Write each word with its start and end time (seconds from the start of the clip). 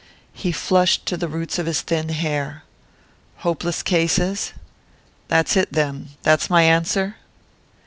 He 0.33 0.51
flushed 0.51 1.05
to 1.05 1.15
the 1.15 1.27
roots 1.27 1.59
of 1.59 1.67
his 1.67 1.81
thin 1.81 2.09
hair. 2.09 2.63
"Hopeless 3.45 3.83
cases? 3.83 4.51
That's 5.27 5.55
it, 5.55 5.73
then 5.73 6.09
that's 6.23 6.49
my 6.49 6.63
answer?" 6.63 7.17